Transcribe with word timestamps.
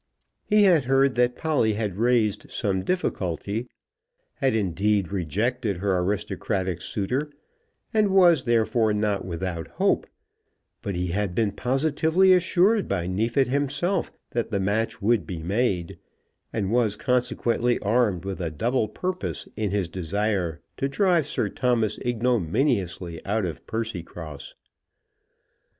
He 0.45 0.63
had 0.63 0.85
heard 0.85 1.13
that 1.13 1.35
Polly 1.35 1.73
had 1.73 1.93
raised 1.95 2.49
some 2.49 2.83
difficulty, 2.83 3.69
had, 4.33 4.55
indeed, 4.55 5.11
rejected 5.11 5.77
her 5.77 5.95
aristocratic 5.99 6.81
suitor, 6.81 7.29
and 7.93 8.09
was 8.09 8.45
therefore 8.45 8.93
not 8.93 9.25
without 9.25 9.67
hope; 9.67 10.07
but 10.81 10.95
he 10.95 11.09
had 11.09 11.35
been 11.35 11.51
positively 11.51 12.33
assured 12.33 12.87
by 12.87 13.05
Neefit 13.05 13.47
himself 13.49 14.11
that 14.31 14.49
the 14.49 14.59
match 14.59 15.03
would 15.03 15.27
be 15.27 15.43
made, 15.43 15.99
and 16.51 16.71
was 16.71 16.95
consequently 16.95 17.77
armed 17.81 18.25
with 18.25 18.41
a 18.41 18.49
double 18.49 18.87
purpose 18.87 19.47
in 19.55 19.69
his 19.69 19.87
desire 19.87 20.61
to 20.77 20.89
drive 20.89 21.27
Sir 21.27 21.47
Thomas 21.47 21.99
ignominiously 21.99 23.23
out 23.23 23.45
of 23.45 23.67
Percycross. 23.67 24.55